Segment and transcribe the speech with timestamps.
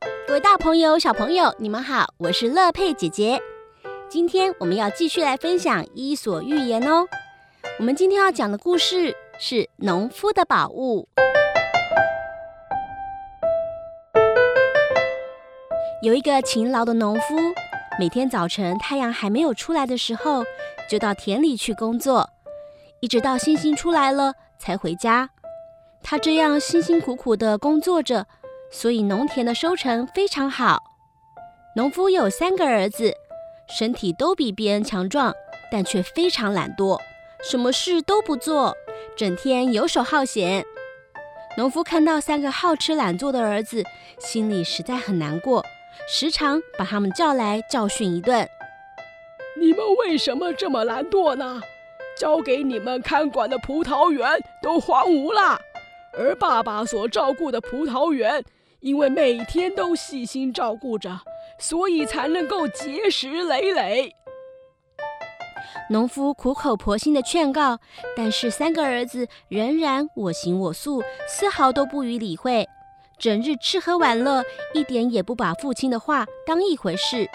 [0.00, 3.40] 各位大朋友、小朋友，你们好，我是乐佩姐姐。
[4.08, 7.06] 今天我们要继续来分享《伊索寓言》哦。
[7.78, 11.08] 我们今天要讲的故事是《农夫的宝物》。
[16.02, 17.36] 有一个勤劳的农夫，
[17.98, 20.44] 每天早晨太阳还没有出来的时候，
[20.88, 22.30] 就到田里去工作，
[23.00, 25.30] 一直到星星出来了才回家。
[26.02, 28.26] 他这样辛辛苦苦的工作着。
[28.70, 30.82] 所以农田的收成非常好。
[31.76, 33.12] 农夫有三个儿子，
[33.68, 35.32] 身体都比别人强壮，
[35.70, 36.98] 但却非常懒惰，
[37.42, 38.76] 什么事都不做，
[39.16, 40.64] 整天游手好闲。
[41.56, 43.84] 农夫看到三个好吃懒做的儿子，
[44.18, 45.64] 心里实在很难过，
[46.08, 48.48] 时常把他们叫来教训一顿。
[49.60, 51.60] 你们为什么这么懒惰呢？
[52.16, 54.28] 交给你们看管的葡萄园
[54.60, 55.60] 都荒芜了，
[56.12, 58.44] 而爸爸所照顾的葡萄园。
[58.80, 61.20] 因为每天都细心照顾着，
[61.58, 64.14] 所以才能够结实累累。
[65.90, 67.78] 农夫苦口婆心的劝告，
[68.16, 72.68] 但是三个儿子仍然我行我素，丝毫都不予理会，
[73.18, 77.28] 整日吃喝玩乐，一点也不把父亲的话当一回事。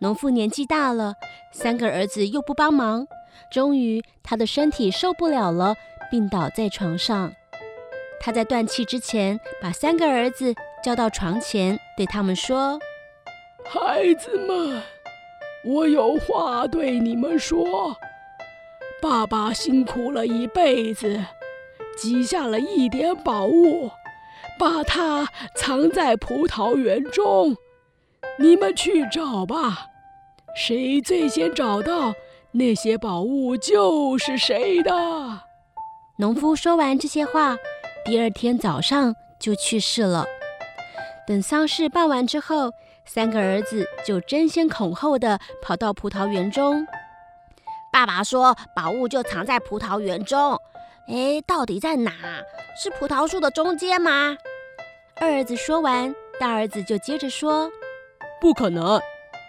[0.00, 1.14] 农夫年纪大了，
[1.52, 3.06] 三个儿子又不帮忙，
[3.50, 5.74] 终于他的身体受不了了，
[6.10, 7.32] 病倒在床上。
[8.26, 12.76] 他在断气之前，把三个儿子叫到床前，对他们说
[13.64, 14.82] ：“孩子们，
[15.64, 17.96] 我有话对你们说。
[19.00, 21.24] 爸爸辛苦了一辈子，
[21.96, 23.92] 积下了一点宝物，
[24.58, 27.56] 把它藏在葡萄园中。
[28.40, 29.86] 你们去找吧，
[30.56, 32.12] 谁最先找到
[32.50, 35.42] 那些宝物，就是谁的。”
[36.18, 37.56] 农夫说完这些话。
[38.06, 40.24] 第二天早上就去世了。
[41.26, 42.72] 等丧事办完之后，
[43.04, 46.86] 三个儿子就争先恐后的跑到葡萄园中。
[47.92, 50.56] 爸爸说：“宝物就藏在葡萄园中。”
[51.10, 52.12] 哎，到底在哪？
[52.80, 54.36] 是葡萄树的中间吗？
[55.20, 57.68] 二儿子说完，大儿子就接着说
[58.40, 59.00] ：“不可能，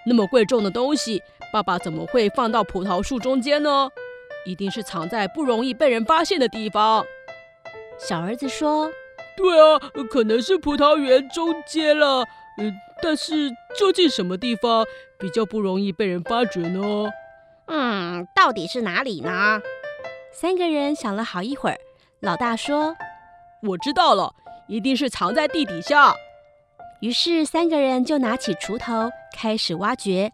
[0.03, 1.21] 那么贵重的东西，
[1.53, 3.91] 爸爸怎么会放到葡萄树中间呢？
[4.47, 7.05] 一定是藏在不容易被人发现的地方。”
[7.97, 8.91] 小儿子说
[9.35, 12.25] ：“对啊，可能是葡萄园中间了。
[12.57, 14.85] 嗯，但是究竟什么地方
[15.19, 17.09] 比较不容易被人发觉呢？
[17.67, 19.61] 嗯，到底是哪里呢？”
[20.31, 21.77] 三个人想了好一会儿，
[22.21, 22.95] 老大说
[23.63, 24.33] ：“我知道了，
[24.67, 26.13] 一定是藏在地底下。”
[27.01, 30.31] 于是三个人就拿起锄头开始挖掘。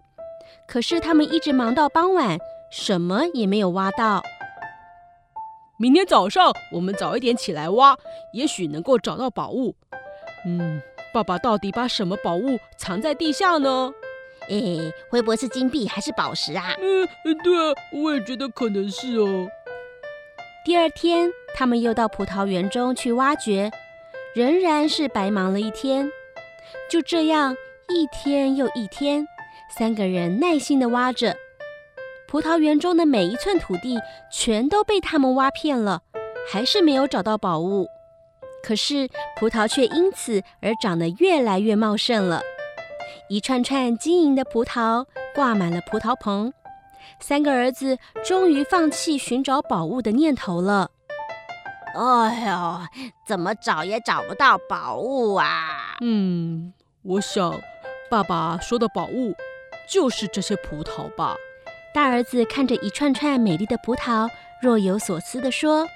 [0.68, 2.38] 可是他们一直忙到傍晚，
[2.72, 4.22] 什么也没有挖到。
[5.84, 7.98] 明天早上我们早一点起来挖，
[8.32, 9.76] 也许能够找到宝物。
[10.46, 10.82] 嗯，
[11.14, 13.92] 爸爸到底把什么宝物藏在地下呢？
[14.50, 16.74] 哎，会不会是金币还是宝石啊？
[16.80, 17.06] 嗯，
[17.44, 19.50] 对啊，我也觉得可能是哦。
[20.64, 23.70] 第二天，他们又到葡萄园中去挖掘，
[24.34, 26.10] 仍然是白忙了一天。
[26.90, 27.54] 就这样，
[27.90, 29.28] 一天又一天，
[29.78, 31.36] 三个人耐心的挖着。
[32.34, 33.96] 葡萄园中的每一寸土地
[34.32, 36.02] 全都被他们挖遍了，
[36.52, 37.88] 还是没有找到宝物。
[38.64, 39.08] 可是
[39.38, 42.42] 葡萄却因此而长得越来越茂盛了，
[43.30, 45.06] 一串串晶莹的葡萄
[45.36, 46.52] 挂满了葡萄棚。
[47.20, 50.90] 三个儿子终于放弃寻找宝物的念头了。
[51.94, 52.80] 哎呦，
[53.28, 55.98] 怎么找也找不到宝物啊！
[56.02, 56.74] 嗯，
[57.04, 57.62] 我想
[58.10, 59.36] 爸爸说的宝物
[59.88, 61.38] 就是这些葡萄吧。
[61.94, 64.28] 大儿子看着一串串美丽的葡萄，
[64.59, 65.88] 若有所思地说：“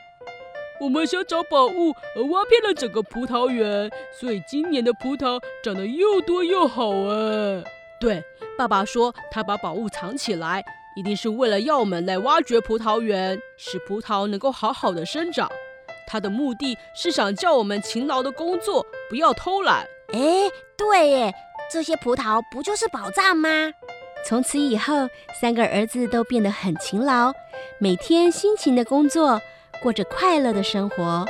[0.80, 7.63] 我们想找宝物，而挖遍了整个葡萄园，所以今年的葡萄长得又多又好啊。”
[8.00, 8.24] 对，
[8.56, 10.63] 爸爸说他把宝物藏起来，
[10.96, 15.50] 一定是为了要我们来挖掘葡萄园，使葡萄能够好好的生长。
[16.06, 19.83] 他的目的是想叫我们勤劳的工作，不要偷懒。
[20.13, 21.33] 哎，对耶，
[21.71, 23.50] 这些葡萄不就是宝藏吗？
[24.25, 25.08] 从此以后，
[25.40, 27.31] 三个儿子都变得很勤劳，
[27.80, 29.42] 每天辛勤的工作，
[29.81, 31.25] 过着快乐的生活。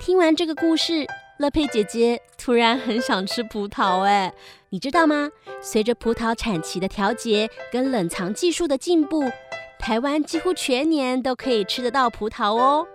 [0.00, 1.06] 听完这个故事，
[1.38, 4.32] 乐佩姐姐突然很想吃葡萄哎，
[4.70, 5.30] 你知道吗？
[5.60, 9.30] 随着葡萄产期的调节跟冷藏技术的进步，
[9.78, 12.88] 台湾几乎全年都可以吃得到葡萄哦。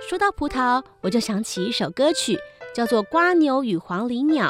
[0.00, 2.38] 说到葡萄，我就想起一首歌曲，
[2.74, 4.48] 叫做《瓜牛与黄鹂鸟》。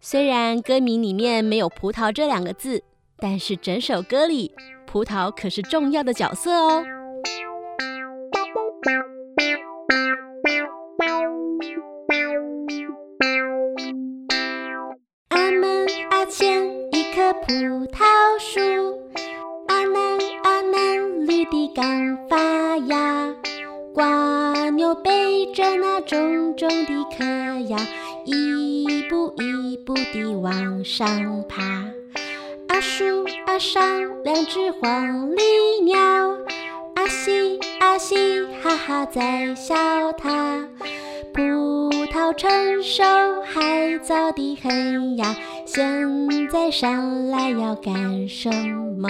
[0.00, 2.82] 虽然歌名里面没有葡萄这两个字，
[3.18, 4.52] 但是整首歌里，
[4.86, 6.84] 葡萄可是重要的角色哦。
[15.28, 17.52] 阿门，阿前一棵葡
[17.86, 18.04] 萄
[18.40, 18.60] 树，
[19.68, 23.32] 阿南阿南，绿的刚发芽，
[23.94, 24.41] 瓜。
[24.62, 27.24] 蜗牛背着那重重的壳
[27.68, 27.76] 呀，
[28.24, 31.64] 一步一步地往上爬。
[32.68, 33.04] 阿树
[33.46, 33.82] 阿上
[34.22, 35.98] 两只黄鹂鸟，
[36.94, 39.74] 阿嘻阿嘻哈哈在笑
[40.12, 40.64] 它。
[41.34, 41.42] 葡
[42.12, 43.02] 萄成熟
[43.42, 45.34] 还早得很呀，
[45.66, 48.48] 现在上来要干什
[48.96, 49.08] 么？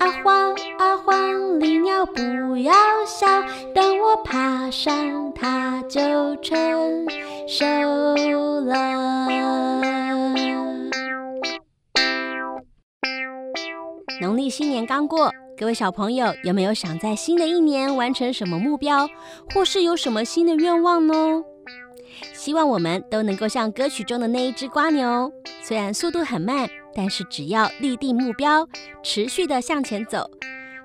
[0.00, 2.72] 阿黄阿黄鹂不要
[3.06, 3.26] 笑，
[3.74, 7.06] 等我爬上它就成
[7.46, 7.64] 熟
[8.64, 9.28] 了。
[14.20, 19.08] 农历新年刚过，各位小朋友有没有想在新的一年完成什么目标，
[19.52, 21.42] 或是有什么新的愿望呢？
[22.32, 25.32] 希望我们都能够像歌曲中的那一只蜗牛，
[25.62, 28.68] 虽然速度很慢，但是只要立定目标，
[29.02, 30.30] 持续的向前走，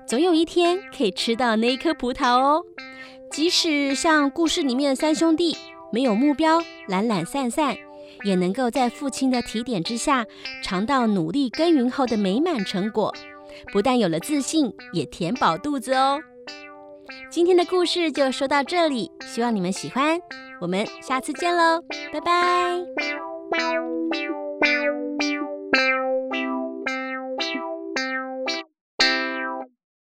[0.08, 2.64] 总有一天可以吃到那一颗葡萄哦。
[3.30, 5.54] 即使像故事里面的三兄弟，
[5.92, 6.58] 没有目标，
[6.88, 7.76] 懒懒散散，
[8.24, 10.24] 也能够在父亲的提点之下，
[10.62, 13.14] 尝到努力耕耘后的美满成果。
[13.70, 16.18] 不但有了自信，也填饱肚子哦。
[17.30, 20.18] 今天的故事就说到这里，希望你们喜欢。
[20.58, 21.82] 我们下次见喽，
[22.12, 22.78] 拜拜。